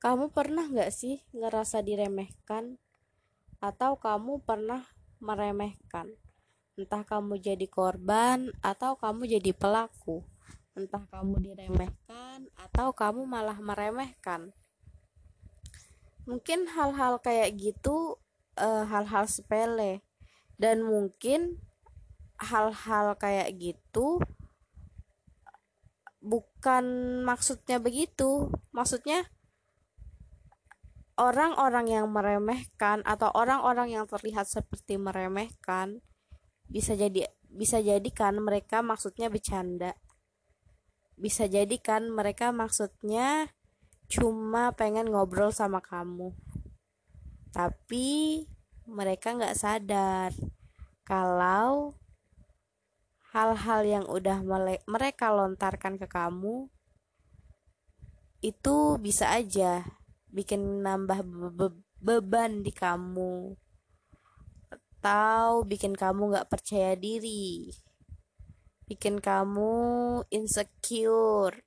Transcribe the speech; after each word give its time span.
Kamu 0.00 0.32
pernah 0.32 0.64
nggak 0.64 0.88
sih 0.96 1.20
ngerasa 1.36 1.84
diremehkan? 1.84 2.80
Atau 3.60 4.00
kamu 4.00 4.40
pernah 4.48 4.88
meremehkan? 5.20 6.16
Entah 6.72 7.04
kamu 7.04 7.36
jadi 7.36 7.68
korban 7.68 8.48
atau 8.64 8.96
kamu 8.96 9.28
jadi 9.28 9.52
pelaku. 9.52 10.24
Entah 10.72 11.04
kamu 11.04 11.44
diremehkan 11.44 12.48
atau 12.56 12.96
kamu 12.96 13.28
malah 13.28 13.60
meremehkan. 13.60 14.56
Mungkin 16.24 16.64
hal-hal 16.72 17.20
kayak 17.20 17.60
gitu 17.60 18.16
eh, 18.56 18.84
hal-hal 18.88 19.28
uh, 19.28 19.28
sepele 19.28 20.00
dan 20.56 20.80
mungkin 20.80 21.60
hal-hal 22.40 23.20
kayak 23.20 23.52
gitu 23.52 24.16
bukan 26.24 26.84
maksudnya 27.28 27.76
begitu. 27.76 28.48
Maksudnya 28.72 29.28
orang-orang 31.20 31.92
yang 31.92 32.08
meremehkan 32.08 33.04
atau 33.04 33.28
orang-orang 33.36 33.92
yang 33.92 34.08
terlihat 34.08 34.48
seperti 34.48 34.96
meremehkan 34.96 36.00
bisa 36.64 36.96
jadi 36.96 37.28
bisa 37.52 37.84
jadikan 37.84 38.40
mereka 38.40 38.80
maksudnya 38.80 39.28
bercanda. 39.28 39.92
Bisa 41.20 41.44
jadikan 41.44 42.08
mereka 42.08 42.48
maksudnya 42.48 43.52
cuma 44.08 44.72
pengen 44.72 45.12
ngobrol 45.12 45.52
sama 45.52 45.84
kamu. 45.84 46.32
Tapi 47.52 48.48
mereka 48.88 49.36
nggak 49.36 49.58
sadar 49.58 50.32
kalau 51.04 51.98
hal-hal 53.34 53.80
yang 53.84 54.06
udah 54.08 54.42
mereka 54.88 55.30
lontarkan 55.30 56.00
ke 56.00 56.06
kamu 56.10 56.66
itu 58.40 58.96
bisa 58.96 59.30
aja 59.36 59.99
bikin 60.30 60.82
nambah 60.82 61.22
be 61.26 61.48
be 61.50 61.66
beban 62.00 62.64
di 62.64 62.72
kamu. 62.72 63.54
Atau 64.72 65.68
bikin 65.68 65.92
kamu 65.92 66.34
gak 66.34 66.48
percaya 66.48 66.96
diri. 66.96 67.68
Bikin 68.88 69.20
kamu 69.20 69.72
insecure. 70.32 71.60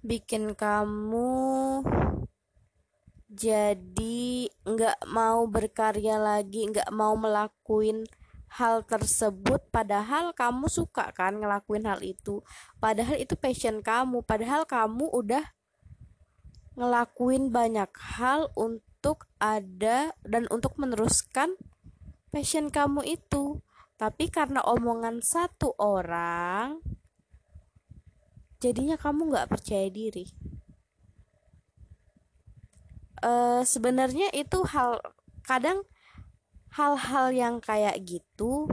Bikin 0.00 0.56
kamu 0.56 1.38
jadi 3.30 4.50
nggak 4.66 5.06
mau 5.06 5.46
berkarya 5.46 6.18
lagi 6.18 6.66
nggak 6.66 6.90
mau 6.90 7.14
melakuin 7.14 8.02
hal 8.50 8.82
tersebut. 8.82 9.62
Padahal 9.70 10.34
kamu 10.34 10.66
suka 10.66 11.14
kan 11.14 11.38
ngelakuin 11.38 11.86
hal 11.86 12.02
itu. 12.02 12.42
Padahal 12.82 13.16
itu 13.22 13.38
passion 13.38 13.78
kamu. 13.80 14.26
Padahal 14.26 14.66
kamu 14.66 15.06
udah 15.14 15.46
ngelakuin 16.80 17.52
banyak 17.52 17.92
hal 18.16 18.48
untuk 18.56 19.28
ada 19.36 20.16
dan 20.24 20.48
untuk 20.48 20.80
meneruskan 20.80 21.60
passion 22.32 22.72
kamu 22.72 23.04
itu. 23.04 23.60
Tapi 24.00 24.32
karena 24.32 24.64
omongan 24.64 25.20
satu 25.20 25.76
orang, 25.76 26.80
jadinya 28.56 28.96
kamu 28.96 29.28
nggak 29.28 29.50
percaya 29.52 29.92
diri. 29.92 30.24
Uh, 33.20 33.60
Sebenarnya 33.60 34.32
itu 34.32 34.64
hal 34.64 35.04
kadang 35.44 35.84
hal-hal 36.72 37.28
yang 37.36 37.60
kayak 37.60 38.00
gitu 38.08 38.72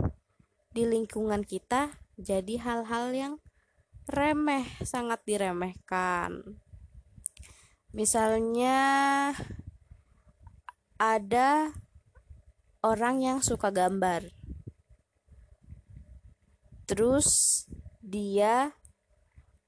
di 0.72 0.88
lingkungan 0.88 1.44
kita 1.44 1.92
jadi 2.16 2.56
hal-hal 2.64 3.12
yang 3.12 3.34
remeh, 4.08 4.64
sangat 4.88 5.20
diremehkan. 5.28 6.58
Misalnya 7.98 8.78
ada 11.02 11.73
orang 12.86 13.26
yang 13.26 13.39
suka 13.42 13.73
gambar. 13.73 14.30
Terus 16.86 17.66
dia 18.05 18.77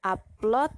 upload 0.05 0.69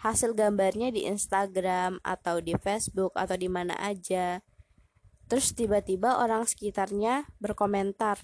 hasil 0.00 0.32
gambarnya 0.32 0.88
di 0.96 1.04
Instagram 1.04 2.00
atau 2.00 2.40
di 2.40 2.56
Facebook 2.56 3.12
atau 3.20 3.36
di 3.36 3.52
mana 3.52 3.76
aja. 3.84 4.40
Terus 5.28 5.52
tiba-tiba 5.52 6.24
orang 6.24 6.48
sekitarnya 6.48 7.28
berkomentar, 7.36 8.16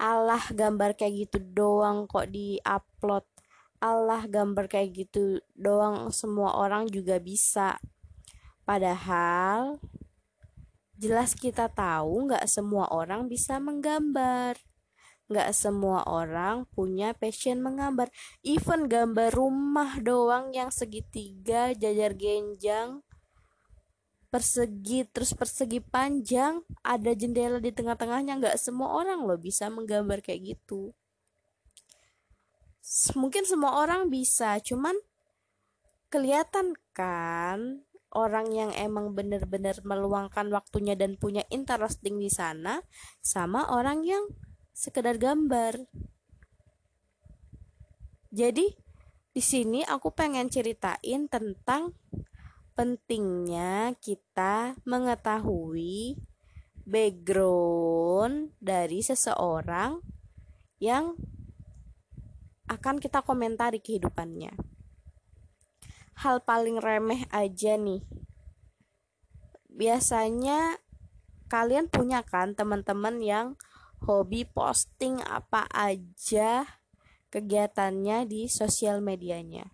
"Allah 0.00 0.40
gambar 0.48 0.96
kayak 0.96 1.28
gitu 1.28 1.36
doang 1.52 2.08
kok 2.08 2.32
di-upload." 2.32 3.33
Allah 3.82 4.26
gambar 4.26 4.70
kayak 4.70 4.90
gitu 4.94 5.42
doang 5.56 6.10
semua 6.14 6.54
orang 6.58 6.86
juga 6.90 7.18
bisa. 7.18 7.78
Padahal 8.64 9.82
jelas 10.94 11.34
kita 11.36 11.68
tahu 11.68 12.30
nggak 12.30 12.46
semua 12.48 12.88
orang 12.90 13.26
bisa 13.26 13.58
menggambar. 13.58 14.56
Nggak 15.24 15.50
semua 15.56 16.04
orang 16.04 16.68
punya 16.72 17.16
passion 17.16 17.64
menggambar. 17.64 18.12
Even 18.44 18.86
gambar 18.86 19.32
rumah 19.32 19.98
doang 20.00 20.52
yang 20.52 20.68
segitiga 20.68 21.72
jajar 21.72 22.12
genjang 22.12 23.04
persegi 24.34 25.06
terus 25.14 25.30
persegi 25.30 25.78
panjang 25.78 26.58
ada 26.82 27.14
jendela 27.14 27.62
di 27.62 27.70
tengah-tengahnya 27.70 28.42
nggak 28.42 28.58
semua 28.58 28.90
orang 28.98 29.22
loh 29.22 29.38
bisa 29.38 29.70
menggambar 29.70 30.18
kayak 30.26 30.58
gitu 30.58 30.90
mungkin 33.16 33.48
semua 33.48 33.80
orang 33.80 34.12
bisa 34.12 34.60
cuman 34.60 34.92
kelihatan 36.12 36.76
kan 36.92 37.82
orang 38.14 38.52
yang 38.54 38.70
emang 38.76 39.16
bener-bener 39.16 39.74
meluangkan 39.82 40.46
waktunya 40.54 40.94
dan 40.94 41.18
punya 41.18 41.42
interesting 41.50 42.22
di 42.22 42.30
sana 42.30 42.84
sama 43.18 43.74
orang 43.74 44.06
yang 44.06 44.24
sekedar 44.70 45.18
gambar. 45.18 45.90
Jadi 48.30 48.70
di 49.34 49.42
sini 49.42 49.82
aku 49.82 50.14
pengen 50.14 50.46
ceritain 50.46 51.26
tentang 51.26 51.94
pentingnya 52.78 53.98
kita 53.98 54.78
mengetahui 54.86 56.18
background 56.86 58.54
dari 58.62 59.02
seseorang 59.02 59.98
yang 60.78 61.18
akan 62.68 62.96
kita 63.00 63.20
komentari 63.20 63.80
kehidupannya. 63.80 64.56
Hal 66.24 66.46
paling 66.46 66.80
remeh 66.80 67.26
aja 67.34 67.76
nih. 67.76 68.06
Biasanya 69.68 70.78
kalian 71.50 71.90
punya 71.90 72.22
kan 72.22 72.54
teman-teman 72.54 73.20
yang 73.20 73.46
hobi 74.04 74.46
posting 74.46 75.18
apa 75.26 75.66
aja 75.74 76.80
kegiatannya 77.34 78.30
di 78.30 78.46
sosial 78.46 79.02
medianya. 79.02 79.66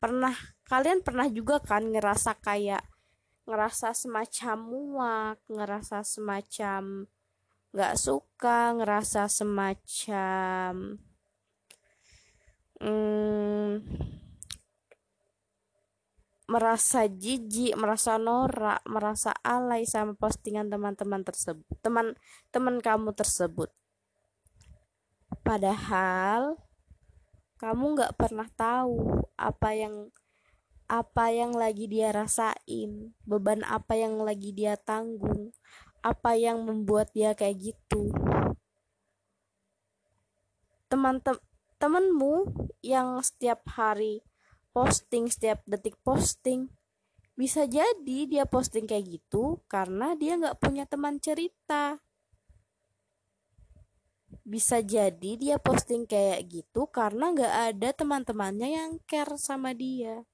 Pernah 0.00 0.34
kalian 0.66 1.04
pernah 1.04 1.28
juga 1.28 1.60
kan 1.62 1.92
ngerasa 1.92 2.40
kayak 2.40 2.82
ngerasa 3.46 3.92
semacam 3.92 4.56
muak, 4.58 5.38
ngerasa 5.50 6.02
semacam 6.02 7.06
nggak 7.72 7.96
suka 7.96 8.76
ngerasa 8.76 9.32
semacam 9.32 11.00
hmm, 12.82 13.80
merasa 16.52 17.08
jijik, 17.08 17.72
merasa 17.80 18.20
norak, 18.20 18.84
merasa 18.84 19.32
alay 19.40 19.88
sama 19.88 20.12
postingan 20.12 20.68
teman-teman 20.68 21.24
tersebut, 21.24 21.64
teman-teman 21.80 22.76
kamu 22.84 23.16
tersebut. 23.16 23.72
Padahal 25.40 26.60
kamu 27.56 27.96
nggak 27.96 28.12
pernah 28.20 28.52
tahu 28.52 29.24
apa 29.40 29.72
yang 29.72 30.12
apa 30.92 31.32
yang 31.32 31.56
lagi 31.56 31.88
dia 31.88 32.12
rasain, 32.12 33.16
beban 33.24 33.64
apa 33.64 33.96
yang 33.96 34.20
lagi 34.20 34.52
dia 34.52 34.76
tanggung, 34.76 35.56
apa 36.02 36.34
yang 36.34 36.66
membuat 36.66 37.14
dia 37.14 37.32
kayak 37.32 37.72
gitu? 37.72 38.10
Teman 40.90 41.22
temanmu 41.78 42.50
yang 42.82 43.22
setiap 43.22 43.64
hari 43.78 44.22
posting 44.72 45.28
setiap 45.28 45.60
detik 45.68 45.96
posting 46.00 46.72
bisa 47.32 47.64
jadi 47.64 48.18
dia 48.28 48.44
posting 48.44 48.84
kayak 48.84 49.08
gitu 49.08 49.64
karena 49.64 50.12
dia 50.12 50.36
nggak 50.36 50.60
punya 50.60 50.84
teman 50.84 51.16
cerita. 51.16 51.96
Bisa 54.44 54.84
jadi 54.84 55.38
dia 55.40 55.56
posting 55.56 56.04
kayak 56.04 56.44
gitu 56.50 56.84
karena 56.92 57.32
nggak 57.32 57.54
ada 57.72 57.88
teman-temannya 57.96 58.68
yang 58.76 58.90
care 59.08 59.32
sama 59.40 59.72
dia. 59.72 60.28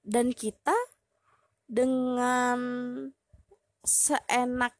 Dan 0.00 0.32
kita 0.32 0.76
dengan 1.64 2.58
seenak 3.84 4.76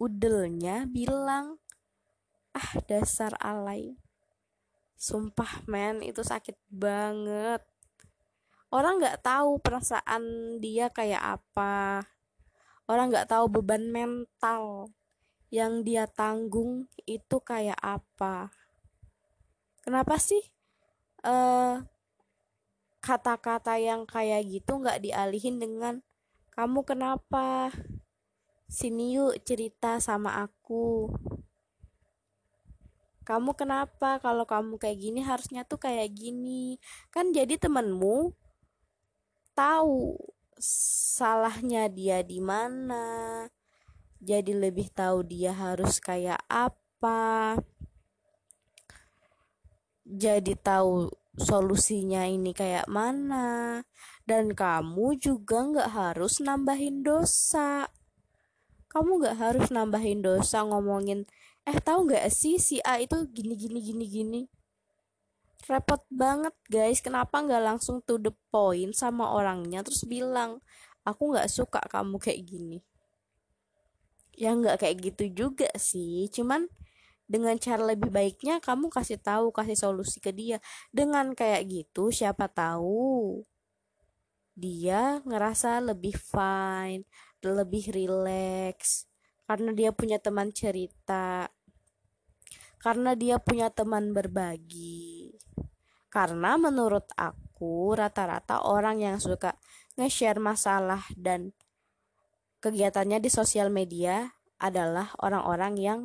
udelnya 0.00 0.88
bilang 0.88 1.60
ah 2.52 2.72
dasar 2.88 3.36
alay. 3.40 3.96
Sumpah 4.96 5.66
men 5.66 6.00
itu 6.04 6.22
sakit 6.22 6.56
banget. 6.70 7.60
Orang 8.72 9.02
nggak 9.02 9.20
tahu 9.20 9.60
perasaan 9.60 10.56
dia 10.62 10.88
kayak 10.88 11.40
apa. 11.40 12.06
Orang 12.88 13.12
nggak 13.12 13.28
tahu 13.28 13.60
beban 13.60 13.90
mental 13.92 14.88
yang 15.52 15.84
dia 15.84 16.08
tanggung 16.08 16.88
itu 17.04 17.36
kayak 17.44 17.76
apa. 17.76 18.48
Kenapa 19.84 20.16
sih 20.16 20.40
uh, 21.26 21.82
kata-kata 23.02 23.76
yang 23.82 24.06
kayak 24.06 24.46
gitu 24.46 24.78
nggak 24.78 25.02
dialihin 25.02 25.58
dengan 25.58 26.00
kamu 26.54 26.86
kenapa? 26.86 27.74
Sini 28.70 29.18
yuk 29.18 29.42
cerita 29.42 29.98
sama 29.98 30.40
aku. 30.40 31.10
Kamu 33.26 33.54
kenapa 33.58 34.22
kalau 34.22 34.46
kamu 34.46 34.78
kayak 34.78 34.98
gini 34.98 35.20
harusnya 35.22 35.66
tuh 35.66 35.82
kayak 35.82 36.14
gini? 36.14 36.78
Kan 37.10 37.34
jadi 37.34 37.58
temenmu 37.58 38.32
tahu 39.52 40.16
salahnya 40.62 41.90
dia 41.90 42.22
di 42.22 42.38
mana 42.38 43.44
jadi 44.22 44.54
lebih 44.54 44.88
tahu 44.94 45.26
dia 45.26 45.50
harus 45.50 45.98
kayak 45.98 46.38
apa 46.46 47.58
jadi 50.06 50.54
tahu 50.54 51.10
solusinya 51.36 52.28
ini 52.28 52.52
kayak 52.52 52.88
mana? 52.88 53.80
Dan 54.28 54.52
kamu 54.52 55.18
juga 55.18 55.64
nggak 55.64 55.90
harus 55.92 56.38
nambahin 56.44 57.00
dosa. 57.02 57.88
Kamu 58.92 59.24
nggak 59.24 59.36
harus 59.40 59.66
nambahin 59.72 60.20
dosa 60.20 60.60
ngomongin 60.68 61.24
eh 61.62 61.78
tahu 61.78 62.10
nggak 62.10 62.26
sih 62.28 62.58
si 62.58 62.82
A 62.82 62.98
itu 62.98 63.24
gini 63.30 63.54
gini 63.54 63.78
gini 63.80 64.04
gini? 64.04 64.42
Repot 65.64 66.02
banget 66.10 66.52
guys. 66.68 67.00
Kenapa 67.00 67.40
nggak 67.40 67.62
langsung 67.62 68.02
to 68.02 68.18
the 68.18 68.34
point 68.50 68.92
sama 68.92 69.32
orangnya 69.32 69.80
terus 69.80 70.04
bilang 70.04 70.60
aku 71.06 71.32
nggak 71.32 71.48
suka 71.48 71.80
kamu 71.88 72.18
kayak 72.18 72.42
gini. 72.44 72.78
Ya 74.36 74.52
nggak 74.52 74.82
kayak 74.84 74.96
gitu 75.00 75.24
juga 75.46 75.70
sih. 75.78 76.28
Cuman 76.28 76.66
dengan 77.32 77.56
cara 77.56 77.96
lebih 77.96 78.12
baiknya 78.12 78.60
kamu 78.60 78.92
kasih 78.92 79.16
tahu 79.16 79.48
kasih 79.56 79.80
solusi 79.80 80.20
ke 80.20 80.36
dia. 80.36 80.60
Dengan 80.92 81.32
kayak 81.32 81.64
gitu 81.64 82.12
siapa 82.12 82.52
tahu 82.52 83.40
dia 84.52 85.24
ngerasa 85.24 85.80
lebih 85.80 86.12
fine 86.12 87.08
lebih 87.50 87.90
relax. 87.90 89.10
Karena 89.42 89.74
dia 89.74 89.90
punya 89.90 90.22
teman 90.22 90.54
cerita. 90.54 91.50
Karena 92.78 93.18
dia 93.18 93.42
punya 93.42 93.74
teman 93.74 94.14
berbagi. 94.14 95.34
Karena 96.06 96.54
menurut 96.54 97.10
aku 97.18 97.98
rata-rata 97.98 98.62
orang 98.68 99.02
yang 99.02 99.16
suka 99.18 99.58
nge-share 99.98 100.38
masalah 100.38 101.02
dan 101.18 101.56
kegiatannya 102.62 103.18
di 103.18 103.30
sosial 103.32 103.72
media 103.72 104.36
adalah 104.62 105.10
orang-orang 105.18 105.74
yang 105.74 105.98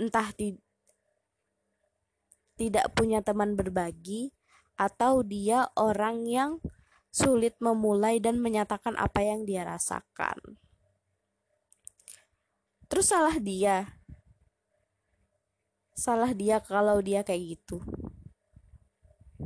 entah 0.00 0.32
di, 0.32 0.56
tidak 2.56 2.96
punya 2.96 3.20
teman 3.20 3.52
berbagi 3.52 4.32
atau 4.80 5.20
dia 5.20 5.68
orang 5.76 6.24
yang 6.24 6.50
sulit 7.12 7.52
memulai 7.60 8.16
dan 8.16 8.40
menyatakan 8.40 8.96
apa 8.96 9.20
yang 9.20 9.44
dia 9.44 9.68
rasakan. 9.68 10.56
Terus 12.88 13.12
salah 13.12 13.36
dia. 13.36 14.00
Salah 15.92 16.32
dia 16.32 16.64
kalau 16.64 17.04
dia 17.04 17.20
kayak 17.20 17.60
gitu. 17.60 17.84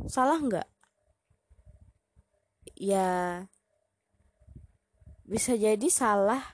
Salah 0.06 0.38
nggak? 0.38 0.68
Ya 2.78 3.42
bisa 5.24 5.56
jadi 5.56 5.88
salah 5.88 6.44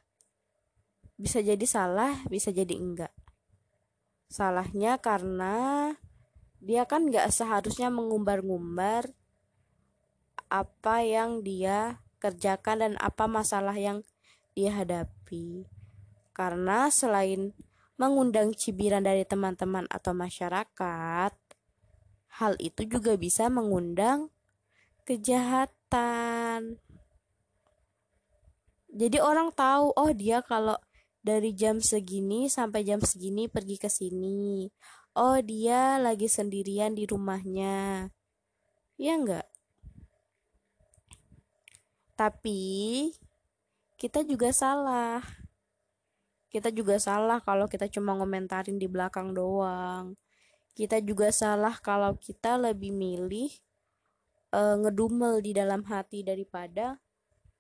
bisa 1.19 1.43
jadi 1.43 1.67
salah 1.67 2.23
bisa 2.31 2.55
jadi 2.55 2.71
enggak 2.79 3.11
salahnya 4.31 4.97
karena 5.03 5.93
dia 6.63 6.87
kan 6.87 7.11
nggak 7.11 7.35
seharusnya 7.35 7.91
mengumbar-ngumbar 7.91 9.11
apa 10.47 10.97
yang 11.03 11.43
dia 11.43 11.99
kerjakan 12.23 12.77
dan 12.87 12.93
apa 13.03 13.27
masalah 13.27 13.75
yang 13.75 14.07
dia 14.55 14.71
hadapi 14.71 15.67
karena 16.31 16.89
selain 16.89 17.53
mengundang 18.01 18.57
cibiran 18.57 19.05
dari 19.05 19.29
teman-teman 19.29 19.85
atau 19.93 20.17
masyarakat, 20.17 21.37
hal 22.41 22.53
itu 22.57 22.89
juga 22.89 23.13
bisa 23.21 23.53
mengundang 23.53 24.33
kejahatan. 25.05 26.81
Jadi 28.89 29.21
orang 29.21 29.53
tahu, 29.53 29.93
oh 29.93 30.17
dia 30.17 30.41
kalau 30.41 30.81
dari 31.21 31.53
jam 31.53 31.79
segini 31.81 32.49
sampai 32.49 32.85
jam 32.85 33.01
segini 33.01 33.47
pergi 33.47 33.77
ke 33.77 33.89
sini. 33.93 34.69
Oh, 35.17 35.39
dia 35.43 36.01
lagi 36.01 36.31
sendirian 36.31 36.97
di 36.97 37.05
rumahnya. 37.05 38.09
Ya 38.97 39.13
enggak? 39.17 39.49
Tapi 42.17 42.61
kita 44.01 44.25
juga 44.25 44.49
salah 44.49 45.21
kita 46.51 46.73
juga 46.73 46.97
salah 46.99 47.39
kalau 47.45 47.69
kita 47.69 47.87
cuma 47.87 48.17
ngomentarin 48.17 48.81
di 48.81 48.89
belakang 48.89 49.37
doang 49.37 50.17
kita 50.73 50.99
juga 51.05 51.29
salah 51.31 51.77
kalau 51.79 52.17
kita 52.17 52.57
lebih 52.57 52.97
milih 52.97 53.53
uh, 54.57 54.81
ngedumel 54.81 55.45
di 55.45 55.53
dalam 55.53 55.85
hati 55.85 56.25
daripada 56.25 56.97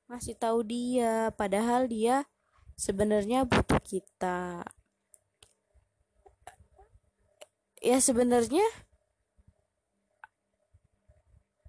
ngasih 0.08 0.40
tahu 0.40 0.64
dia 0.64 1.28
padahal 1.36 1.84
dia 1.86 2.24
sebenarnya 2.80 3.44
butuh 3.44 3.76
kita. 3.84 4.64
Ya 7.84 7.96
sebenarnya 8.00 8.64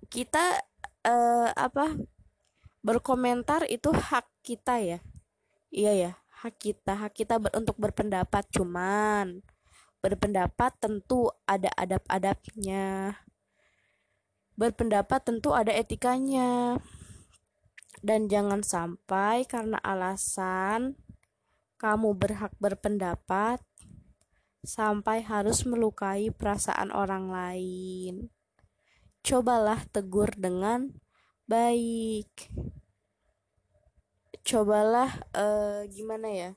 kita 0.07 0.63
uh, 1.03 1.51
apa 1.51 1.99
berkomentar 2.79 3.67
itu 3.67 3.91
hak 3.91 4.27
kita 4.39 4.79
ya. 4.79 4.99
Iya 5.71 5.91
ya 5.95 6.11
hak 6.43 6.55
kita 6.57 6.95
hak 6.95 7.13
kita 7.15 7.43
ber, 7.43 7.51
untuk 7.59 7.75
berpendapat. 7.75 8.47
Cuman 8.55 9.43
berpendapat 9.99 10.71
tentu 10.79 11.27
ada 11.43 11.71
adab-adabnya. 11.75 13.19
Berpendapat 14.55 15.19
tentu 15.27 15.51
ada 15.51 15.75
etikanya. 15.75 16.79
Dan 18.01 18.25
jangan 18.25 18.65
sampai 18.65 19.45
karena 19.45 19.77
alasan 19.85 20.97
kamu 21.81 22.13
berhak 22.13 22.53
berpendapat 22.61 23.57
sampai 24.61 25.25
harus 25.25 25.65
melukai 25.65 26.29
perasaan 26.29 26.93
orang 26.93 27.33
lain. 27.33 28.29
Cobalah 29.25 29.81
tegur 29.89 30.29
dengan 30.37 30.93
baik. 31.49 32.29
Cobalah 34.45 35.09
uh, 35.33 35.81
gimana 35.89 36.29
ya? 36.29 36.51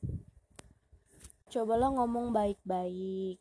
Cobalah 1.49 1.89
ngomong 1.97 2.29
baik-baik. 2.29 3.41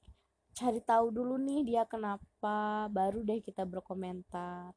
Cari 0.55 0.79
tahu 0.87 1.11
dulu 1.11 1.35
nih 1.35 1.67
dia 1.67 1.83
kenapa 1.83 2.87
baru 2.87 3.27
deh 3.27 3.43
kita 3.43 3.67
berkomentar 3.67 4.71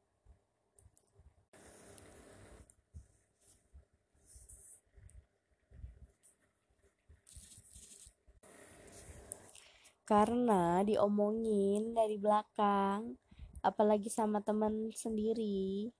karena 10.06 10.86
diomongin 10.86 11.92
dari 11.92 12.16
belakang 12.16 13.18
apalagi 13.60 14.06
sama 14.06 14.38
teman 14.38 14.94
sendiri 14.94 15.90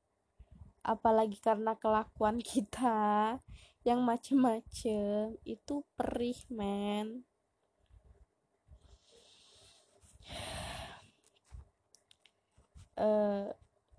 apalagi 0.87 1.43
karena 1.43 1.75
kelakuan 1.75 2.39
kita 2.55 3.37
yang 3.83 4.03
macem-macem 4.03 5.35
itu 5.43 5.75
perih 5.99 6.39
men. 6.51 7.27
Uh, 12.97 13.53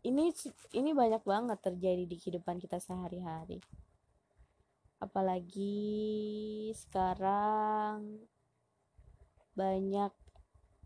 ini 0.04 0.34
ini 0.74 0.92
banyak 0.92 1.22
banget 1.22 1.60
terjadi 1.62 2.04
di 2.04 2.16
kehidupan 2.20 2.60
kita 2.60 2.82
sehari-hari. 2.84 3.64
Apalagi 5.00 6.74
sekarang 6.74 8.28
banyak 9.58 10.14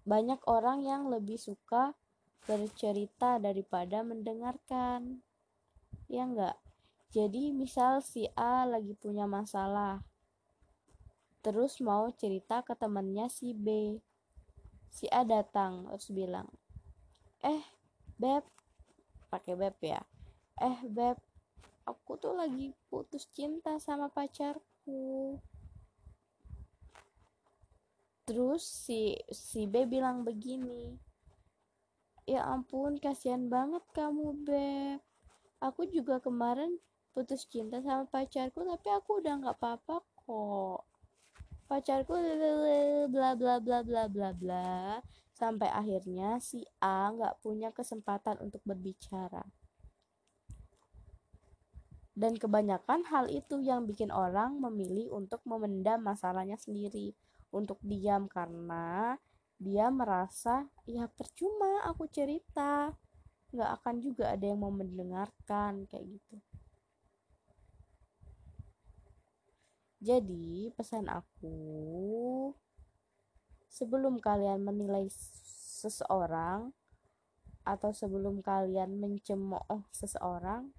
banyak 0.07 0.39
orang 0.47 0.87
yang 0.87 1.11
lebih 1.11 1.35
suka 1.35 1.93
bercerita 2.47 3.37
daripada 3.37 4.01
mendengarkan. 4.01 5.19
Ya 6.07 6.23
enggak 6.23 6.57
jadi 7.11 7.51
misal 7.51 7.99
si 7.99 8.31
A 8.39 8.63
lagi 8.63 8.95
punya 8.95 9.27
masalah 9.27 9.99
terus 11.43 11.83
mau 11.83 12.07
cerita 12.15 12.63
ke 12.63 12.71
temennya 12.71 13.27
si 13.27 13.51
B. 13.51 13.99
Si 14.87 15.11
A 15.11 15.27
datang 15.27 15.91
terus 15.91 16.07
bilang 16.15 16.47
eh 17.43 17.63
beb 18.15 18.47
pakai 19.27 19.59
beb 19.59 19.75
ya 19.83 19.99
eh 20.61 20.77
beb 20.87 21.17
aku 21.83 22.15
tuh 22.15 22.37
lagi 22.37 22.71
putus 22.87 23.27
cinta 23.33 23.75
sama 23.81 24.07
pacarku 24.07 25.35
terus 28.31 28.63
si 28.63 29.19
si 29.27 29.67
B 29.67 29.83
bilang 29.83 30.23
begini 30.23 30.95
ya 32.23 32.47
ampun 32.47 32.95
kasihan 32.95 33.51
banget 33.51 33.83
kamu 33.91 34.31
beb 34.47 35.03
aku 35.59 35.83
juga 35.91 36.23
kemarin 36.23 36.79
putus 37.11 37.43
cinta 37.43 37.83
sama 37.83 38.07
pacarku 38.07 38.63
tapi 38.63 38.87
aku 38.87 39.19
udah 39.19 39.33
nggak 39.43 39.57
apa-apa 39.59 39.99
kok. 39.99 40.81
Pacarku 41.67 42.15
bla 43.11 43.35
bla 43.35 43.55
bla 43.59 43.79
bla 43.83 44.03
bla 44.07 44.29
bla. 44.31 44.99
Sampai 45.35 45.67
akhirnya 45.71 46.39
si 46.39 46.63
A 46.79 47.11
nggak 47.11 47.39
punya 47.43 47.71
kesempatan 47.75 48.39
untuk 48.39 48.63
berbicara. 48.63 49.43
Dan 52.11 52.35
kebanyakan 52.35 53.07
hal 53.07 53.31
itu 53.31 53.63
yang 53.63 53.87
bikin 53.87 54.11
orang 54.11 54.59
memilih 54.59 55.15
untuk 55.15 55.39
memendam 55.47 56.03
masalahnya 56.03 56.59
sendiri 56.59 57.15
untuk 57.51 57.77
diam 57.83 58.25
karena 58.31 59.19
dia 59.61 59.93
merasa 59.93 60.65
ya 60.89 61.05
percuma 61.05 61.85
aku 61.85 62.09
cerita. 62.09 62.95
Nggak 63.51 63.71
akan 63.83 63.95
juga 63.99 64.31
ada 64.33 64.45
yang 64.47 64.63
mau 64.63 64.73
mendengarkan 64.73 65.85
kayak 65.91 66.17
gitu. 66.17 66.35
Jadi, 70.01 70.73
pesan 70.73 71.05
aku, 71.13 71.53
sebelum 73.69 74.17
kalian 74.17 74.65
menilai 74.65 75.05
seseorang 75.77 76.73
atau 77.61 77.93
sebelum 77.93 78.41
kalian 78.41 78.97
mencemooh 78.97 79.85
seseorang, 79.93 80.73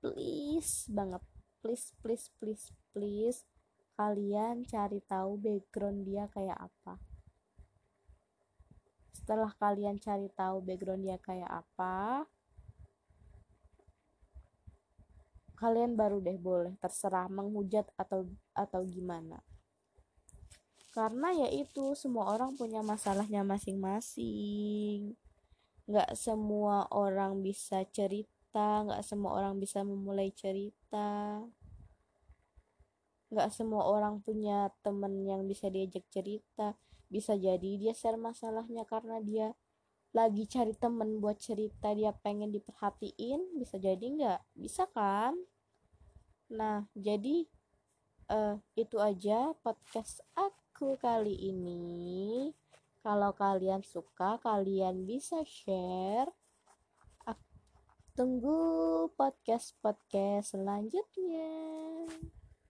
please 0.00 0.88
banget, 0.88 1.20
please, 1.60 1.92
please, 2.00 2.32
please, 2.40 2.72
please, 2.96 3.44
kalian 3.94 4.66
cari 4.66 4.98
tahu 5.06 5.38
background 5.38 6.02
dia 6.02 6.26
kayak 6.30 6.58
apa. 6.58 6.98
Setelah 9.14 9.54
kalian 9.56 10.02
cari 10.02 10.26
tahu 10.34 10.60
background 10.60 11.06
dia 11.06 11.18
kayak 11.22 11.48
apa, 11.48 12.26
kalian 15.54 15.94
baru 15.94 16.18
deh 16.20 16.36
boleh 16.36 16.74
terserah 16.82 17.30
menghujat 17.30 17.86
atau 17.94 18.26
atau 18.52 18.82
gimana. 18.82 19.40
Karena 20.90 21.34
ya 21.34 21.48
itu 21.50 21.94
semua 21.98 22.34
orang 22.34 22.54
punya 22.54 22.82
masalahnya 22.82 23.42
masing-masing. 23.42 25.14
Nggak 25.86 26.14
semua 26.18 26.86
orang 26.90 27.42
bisa 27.42 27.82
cerita 27.90 28.30
nggak 28.86 29.02
semua 29.02 29.34
orang 29.34 29.58
bisa 29.58 29.82
memulai 29.82 30.30
cerita 30.30 31.42
nggak 33.34 33.50
semua 33.50 33.84
orang 33.84 34.22
punya 34.22 34.70
temen 34.86 35.26
yang 35.26 35.44
bisa 35.50 35.66
diajak 35.68 36.06
cerita 36.08 36.78
bisa 37.10 37.34
jadi 37.34 37.70
dia 37.76 37.92
share 37.92 38.16
masalahnya 38.16 38.86
karena 38.86 39.18
dia 39.20 39.46
lagi 40.14 40.46
cari 40.46 40.72
temen 40.78 41.18
buat 41.18 41.42
cerita 41.42 41.90
dia 41.92 42.14
pengen 42.14 42.54
diperhatiin 42.54 43.58
bisa 43.58 43.76
jadi 43.82 44.00
nggak 44.00 44.40
bisa 44.54 44.86
kan 44.94 45.34
Nah, 46.52 46.84
jadi 46.92 47.48
uh, 48.28 48.60
itu 48.78 49.00
aja 49.00 49.56
podcast 49.64 50.20
aku 50.36 50.94
kali 51.00 51.34
ini. 51.50 52.52
Kalau 53.00 53.32
kalian 53.36 53.84
suka, 53.84 54.38
kalian 54.40 55.04
bisa 55.08 55.40
share. 55.44 56.28
Tunggu 58.14 59.10
podcast-podcast 59.18 60.54
selanjutnya. 60.54 61.50